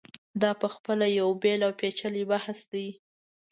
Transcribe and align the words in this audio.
دا 0.41 0.51
په 0.61 0.67
خپله 0.75 1.05
یو 1.19 1.27
بېل 1.41 1.61
او 1.67 1.71
پېچلی 1.79 2.23
بحث 2.31 2.59
دی. 2.71 2.87